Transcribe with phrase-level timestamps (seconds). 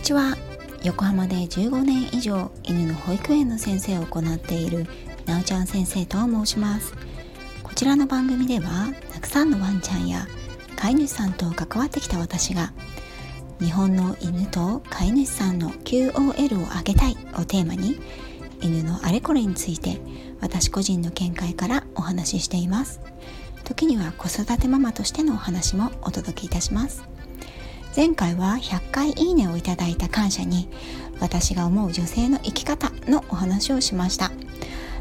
[0.00, 0.34] にちは。
[0.82, 4.86] 横浜で15年以上犬の保育園の先生を行っている
[5.26, 6.94] なおちゃん先生と申します。
[7.62, 10.26] こちらの番組ではたくさんのワンちゃんや
[10.74, 12.72] 飼い主さんと関わってきた私が
[13.60, 18.00] 日本の犬と飼い主さんの QOL を上げたいをテーマに
[18.62, 20.00] 犬のあれこれについて
[20.40, 23.02] 私個人の見解からお話ししています。
[23.64, 27.19] 時には子育てママとしてのお話もお届けいたします。
[27.94, 30.68] 前回は100回いいねをいただいた感謝に
[31.20, 34.30] 私が思う女性の生き方のお話をしました。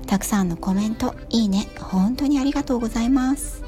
[0.08, 3.64] たくさんのコメントいいね本当にありがとうございます。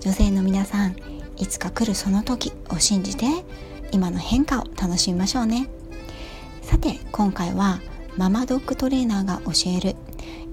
[0.00, 0.96] 女性の皆さん
[1.38, 3.26] いつか来るその時を信じて
[3.92, 5.70] 今の変化を楽しみましょうね。
[6.60, 7.80] さて今回は
[8.18, 9.96] ママドッグトレーナーが教える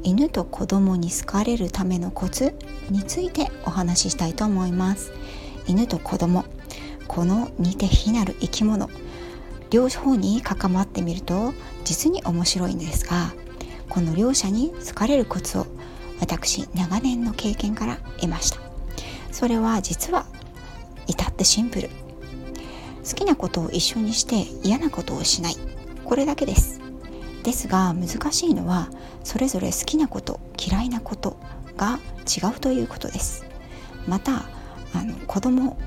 [0.04, 2.55] 犬と子供に好かれるためのコツ
[2.90, 5.12] についてお話ししたいと思います。
[5.68, 6.46] 犬と子供
[7.08, 8.90] この似て非なる生き物
[9.70, 13.34] 両方に関わってみると実に面白いんですが
[13.90, 15.68] この両者に好かれるコツを
[16.20, 18.60] 私長年の経験から得ました。
[19.32, 20.26] それは実は
[21.05, 21.90] 至ってシンプル。
[23.08, 25.55] 好きなことを一緒にして嫌なことをしない。
[26.04, 26.82] これだけです。
[27.44, 28.90] ですが難しいのは
[29.24, 31.38] それぞれ好きなこと嫌いなこと
[31.77, 33.46] が違うということです。
[34.08, 34.49] また
[34.94, 35.77] あの子供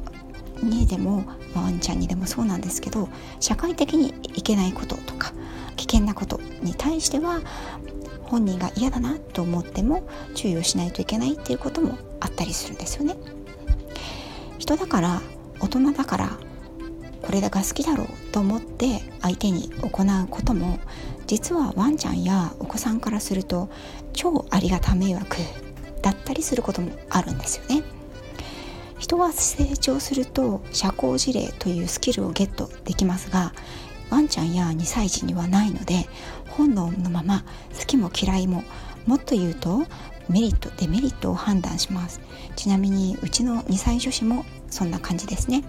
[0.63, 3.09] にでもワンちゃんにでもそうなんですけど
[3.41, 5.33] 社会的にいけないこととか
[5.77, 7.41] 危険なことに対しては
[8.23, 13.17] 本人が嫌だなと思っても注意をしないといけないっていうこともあったりするんですよね。
[14.59, 15.21] 人だから
[15.59, 16.39] 大人だから
[17.23, 20.79] これが好きだろうと思って相手に行うことも
[21.27, 23.69] 実はワンちゃんやお子さんからすると
[24.13, 25.37] 超ありがた迷惑
[26.03, 27.83] だったりすることもあるんですよね。
[29.11, 33.53] 人は成長すると社交辞令というスキルをゲットできますが
[34.09, 36.07] ワンちゃんや2歳児にはないので
[36.51, 37.45] 本能のまま
[37.77, 38.63] 好きも嫌いも
[39.07, 39.83] もっと言うと
[40.29, 42.21] メリットデメリットを判断します。
[42.55, 45.65] ちなみにうちの2歳女子もそんな感じですね。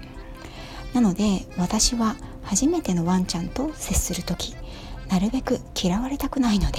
[0.94, 4.56] なので私は初めてのワンちゃんと接する時
[5.10, 6.78] なるべく嫌われたくないので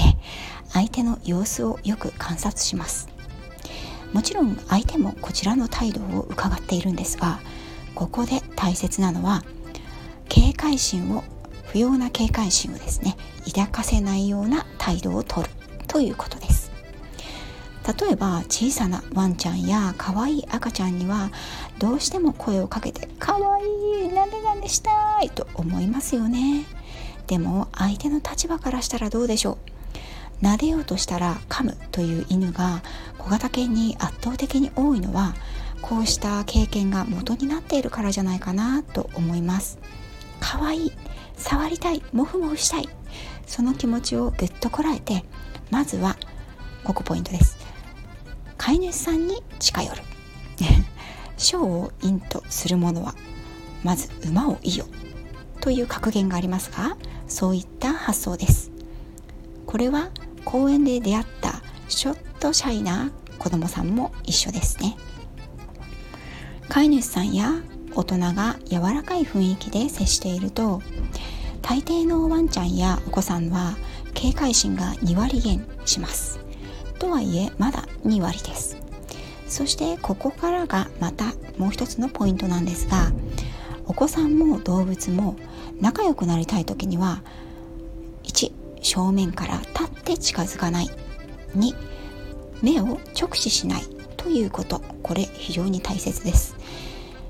[0.68, 3.11] 相手の様子をよく観察します。
[4.12, 7.40] もちろん相手もこちらの態度を伺っているんですが
[7.94, 9.42] ここで大切なのは
[10.28, 11.24] 警戒心を
[11.66, 15.48] 不要な警戒心をですね抱かせないような態度をとる
[15.88, 16.70] ということです。
[18.00, 21.32] 例えば小さなワンちゃんや可愛い赤ちゃんには
[21.80, 26.64] どうしても声をかけて「可愛いなでなでしたい」と思いますよね。
[27.26, 29.71] でも相手の立場からしたらどうでしょう？
[30.42, 32.82] 撫でようとしたら噛むという犬が
[33.16, 35.34] 小型犬に圧倒的に多いのは
[35.80, 39.78] こうした経験が元になっているからじゃないかなと思います。
[40.40, 40.92] 可愛い
[41.36, 42.88] 触りたいモフモフしたい
[43.46, 45.24] その気持ちをぐっとこらえて
[45.70, 46.16] まずは
[46.84, 47.56] ここポイントです。
[48.58, 50.02] 飼い主さんに近寄る。
[51.38, 53.14] 小を陰とするものは
[53.82, 54.86] まず馬をいよ
[55.60, 58.70] という格言がありますがそういった発想です。
[59.66, 60.10] これは
[60.44, 64.96] 公園で出会ったちょっとシャイな子供さんも一緒ですね。
[66.68, 67.52] 飼い主さんや
[67.94, 70.80] 大人が柔らかい雰囲気で接していると
[71.60, 73.76] 大抵のワンちゃんやお子さんは
[74.14, 76.40] 警戒心が2割減します。
[76.98, 78.76] とはいえまだ2割です。
[79.48, 81.26] そしてここからがまた
[81.58, 83.12] もう一つのポイントなんですが
[83.86, 85.36] お子さんも動物も
[85.80, 87.22] 仲良くなりたい時には
[88.82, 90.90] 正面から立って近づかない。
[91.56, 91.74] 2
[92.62, 93.82] 目を直視しない
[94.16, 94.80] ということ。
[95.02, 96.56] これ非常に大切です。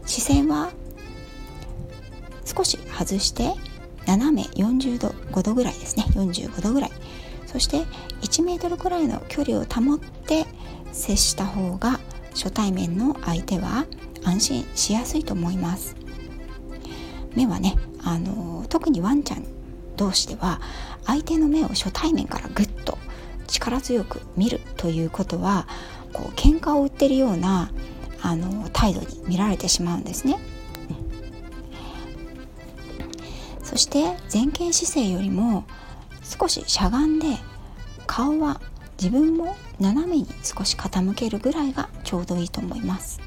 [0.07, 0.73] 視線は
[2.45, 3.53] 少し外して
[4.07, 6.05] 斜め40度5度ぐらいですね。
[6.11, 6.91] 45度ぐらい。
[7.47, 7.85] そして
[8.23, 10.47] 1メートルくらいの距離を保って
[10.93, 12.01] 接した方が
[12.35, 13.87] 初対面の相手は
[14.25, 15.97] 安心しやすいと思います。
[17.35, 19.45] 目はねあの特にワンちゃん
[20.03, 20.61] 同士では
[21.07, 22.99] 相手の目を初対面からぐっと
[23.47, 25.69] 力強く見るということは
[26.13, 27.71] こう喧嘩を売ってるような
[28.21, 30.39] あの態度に見られてしまうんですね。
[33.63, 34.03] そして
[34.33, 35.65] 前傾姿勢よりも
[36.23, 37.39] 少ししゃがんで
[38.07, 38.61] 顔は
[38.99, 43.23] 自分も斜めに少し傾けるぐらいがちょうどいいと思います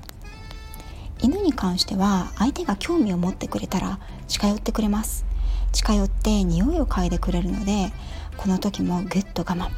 [1.19, 5.25] 犬に関しては相手が興味を持ってくれたら近寄ってくれます
[5.75, 7.92] 近寄って匂いを嗅いでくれるので
[8.38, 9.69] この時もぐっと我慢。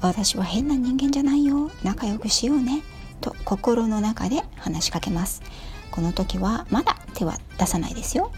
[0.00, 1.70] 私は変な人間じゃないよ。
[1.82, 2.82] 仲良くしようね。
[3.20, 5.42] と心の中で話しかけます。
[5.90, 8.30] この時はまだ手は出さないですよ。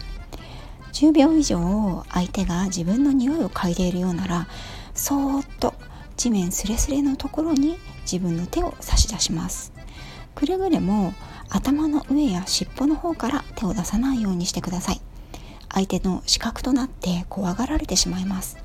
[0.93, 4.47] 10秒以上相手が自分の匂いを嗅いでいるようなら
[4.95, 5.75] そーっと
[6.15, 9.71] 地面すれすれのところに自分の手を差し出します。
[10.33, 11.13] くれぐれも
[11.49, 15.01] 頭の上や尻尾の方から手を出さないようにしてください。
[15.77, 18.57] 相手の視覚となって怖がられてしまいます。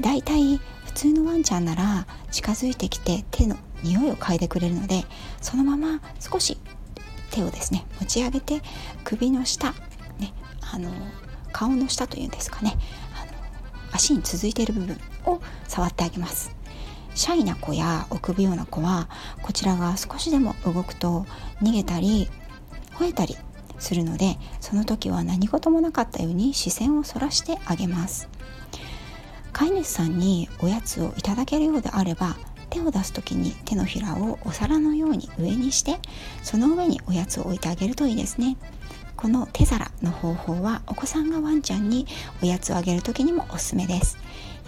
[0.00, 5.04] だいたい普通のワンちゃんなら近づいてきて手の匂いを嗅いでくれるので
[5.40, 6.58] そのまま少し
[7.30, 8.62] 手をですね持ち上げて
[9.04, 9.72] 首の下、
[10.18, 10.90] ね、あの
[11.52, 12.76] 顔の下というんですかね
[13.14, 13.32] あの
[13.92, 16.50] 足に続いている部分を触ってあげます。
[17.14, 19.08] シャイな子や臆病な子は
[19.42, 21.26] こちらが少しでも動くと
[21.62, 22.28] 逃げたり
[22.94, 23.36] 吠えたり
[23.78, 28.28] するのでその時は何事もなかったように視線をそらしてあげます。
[29.52, 32.36] 飼い主さんにおやつをいただけるようであれば
[32.70, 35.98] 手を出す時に手のひらをお皿のように上にして
[36.42, 38.56] その上におやつを置いてあげるといいですね。
[39.16, 42.06] この手皿の方法はお子さんがワンちゃんに
[42.40, 44.16] おやつをあげる時にもおすすめです。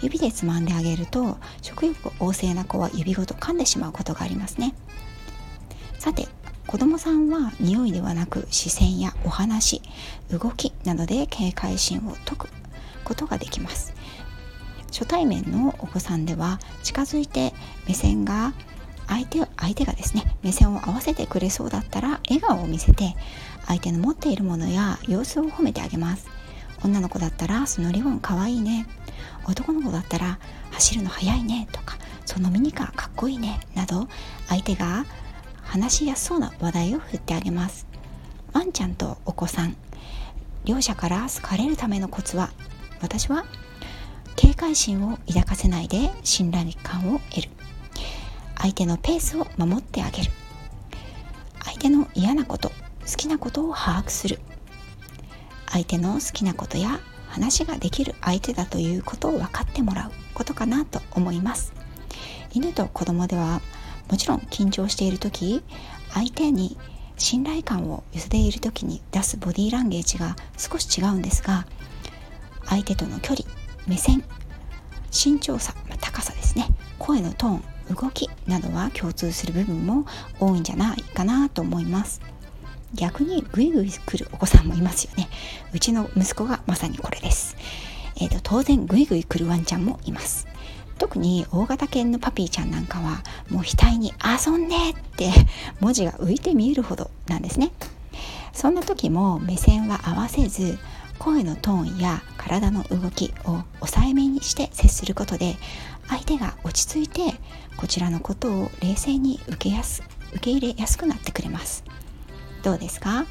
[0.01, 4.73] 指でつまんであげると食欲旺盛な子は指ごと噛んでしまうことがありますね。
[5.99, 6.27] さて
[6.67, 9.81] 子供さんは匂いではなく視線やお話
[10.29, 12.49] 動きなどで警戒心を解く
[13.03, 13.93] ことができます。
[14.87, 17.53] 初対面のお子さんでは近づいて
[17.87, 18.53] 目線が
[19.07, 23.15] 相手相手がですね目線を合わせてくれそうだったら笑顔を見せて
[23.67, 26.27] 相手の持っているものや様子を褒めてあげます。
[26.83, 28.87] 女の子だったらそのリボンかわいいね。
[29.47, 30.39] 男の子だったら
[30.71, 34.07] 走るの速いねとかそのミニカーかっこいいねなど
[34.47, 35.05] 相手が
[35.71, 37.87] 話しやすそうな話題を振ってあげます。
[38.51, 39.77] ワンちゃんとお子さん。
[40.65, 42.51] 両者から好かれるためのコツは
[43.01, 43.45] 私は
[44.35, 47.49] 警戒心を抱かせないで信頼感を得る。
[48.57, 50.31] 相手のペースを守ってあげる。
[51.63, 52.75] 相手の嫌なこと好
[53.15, 54.41] きなことを把握する。
[55.67, 61.71] 相手の好きなことや話ができる相手だということを分かってもらうことかなと思います。
[62.51, 63.61] 犬と子供では
[64.11, 65.63] もちろん緊張している時
[66.13, 66.77] 相手に
[67.17, 71.65] 信頼感を寄せている時に出すボディーランゲージが少し違うんですが
[72.65, 73.47] 相手との距離
[73.87, 74.23] 目線
[75.11, 76.67] 身長差高さですね。
[76.99, 80.05] 声のトーン動きなどは共通する部分も
[80.39, 82.21] 多いんじゃないかなと思います。
[82.93, 85.29] 逆にグイグイ来るお子さんもいますよね。
[85.73, 87.55] うちの息子がまさにこれです。
[88.17, 90.47] えーと、当然グイグイ来るワンちゃんもいます。
[91.01, 95.31] 特に大型犬のパピーちゃんなんかはもう額に「遊んで!」って
[95.79, 97.71] 文字が浮いて見えるほどなんですね。
[98.53, 100.77] そんな時も目線は合わせず
[101.17, 105.57] 声のトーンや体の動きを抑えめにして接することで
[106.07, 107.33] 相手が落ち着いて
[107.77, 110.03] こちらのことを冷静に受けやす
[110.33, 111.83] 受け入れやすくなってくれます。
[112.61, 113.25] どうですか？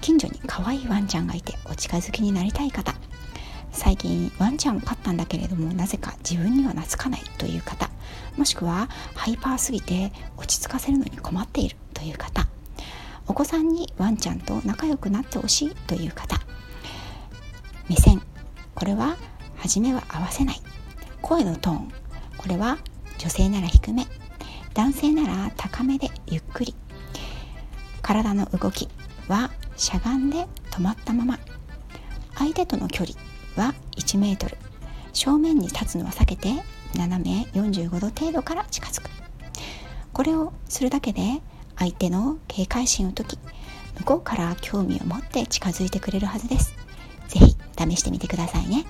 [0.00, 2.96] 近所に可愛いワンちゃんがいてお近づきになりたい方。
[3.82, 7.90] 最近ワンちゃんを飼ったんだけれどもなぜか自分には懐かないという方。
[8.36, 12.46] もしくはハイパーすぎて落ち着かせるのに困っているという方。
[13.26, 16.38] お子さんにワンちゃんと仲良くなってほしいという方。
[17.88, 18.22] 目線。
[18.76, 19.16] これは
[19.56, 20.60] 初めは合わせない。
[21.20, 21.88] 声のトーン。
[22.36, 22.78] これは
[23.18, 24.06] 女性なら低め。
[24.74, 26.76] 男性なら高めでゆっくり。
[28.00, 28.88] 体の動き
[29.26, 31.40] はしゃがんで止まったまま。
[32.36, 34.56] 相手との距離は1メートル。
[35.12, 36.48] 正面に立つのは避けて
[36.96, 39.10] 斜め45度程度から近づく。
[40.12, 41.40] これをするだけで
[41.78, 43.38] 相手の警戒心を解き
[43.98, 46.74] 向こうから興味を持って近づいてくれるはずです。
[47.28, 48.84] 是非試してみてくださいね。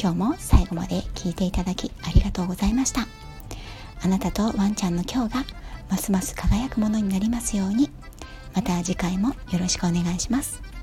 [0.00, 3.06] 今日も最後まで聞いていただきありがとうございました。
[4.02, 5.44] あなたとワンちゃんの今日が
[5.88, 7.90] ますます輝くものになりますように。
[8.54, 10.73] また次回もよろしくお願いします。